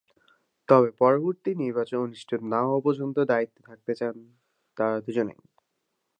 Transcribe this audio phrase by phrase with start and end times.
[0.69, 4.15] তবে পরবর্তী নির্বাচন অনুষ্ঠিত না হওয়া পর্যন্ত দায়িত্বে থাকতে চান
[4.77, 5.37] তারা দুজনই।